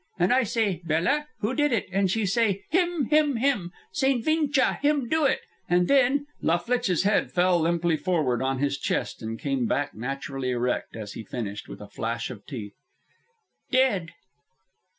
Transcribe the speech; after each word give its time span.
And 0.17 0.33
I 0.33 0.41
say, 0.41 0.81
'Bella, 0.83 1.27
who 1.41 1.53
did 1.53 1.71
it?' 1.71 1.87
And 1.91 2.09
she 2.09 2.25
say, 2.25 2.63
'Him, 2.71 3.09
him, 3.11 3.35
him. 3.35 3.71
St. 3.91 4.25
Vincha, 4.25 4.79
him 4.81 5.07
do 5.07 5.25
it.' 5.25 5.41
And 5.69 5.87
then" 5.87 6.25
La 6.41 6.57
Flitche's 6.57 7.03
head 7.03 7.31
felt 7.31 7.61
limply 7.61 7.97
forward 7.97 8.41
on 8.41 8.57
his 8.57 8.79
chest, 8.79 9.21
and 9.21 9.37
came 9.37 9.67
back 9.67 9.93
naturally 9.93 10.49
erect, 10.49 10.95
as 10.95 11.13
he 11.13 11.23
finished, 11.23 11.69
with 11.69 11.81
a 11.81 11.87
flash 11.87 12.31
of 12.31 12.47
teeth, 12.47 12.73
"Dead." 13.69 14.09